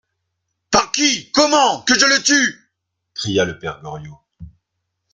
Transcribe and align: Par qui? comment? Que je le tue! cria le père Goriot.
Par 0.71 0.91
qui? 0.91 1.31
comment? 1.31 1.81
Que 1.83 1.93
je 1.93 2.07
le 2.07 2.23
tue! 2.23 2.59
cria 3.13 3.45
le 3.45 3.59
père 3.59 3.81
Goriot. 3.83 4.19